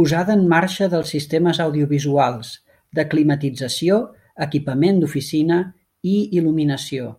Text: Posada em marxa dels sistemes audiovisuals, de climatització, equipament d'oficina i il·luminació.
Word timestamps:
Posada 0.00 0.34
em 0.40 0.44
marxa 0.52 0.86
dels 0.92 1.10
sistemes 1.14 1.60
audiovisuals, 1.64 2.52
de 3.00 3.06
climatització, 3.16 3.98
equipament 4.48 5.02
d'oficina 5.02 5.58
i 6.14 6.14
il·luminació. 6.40 7.12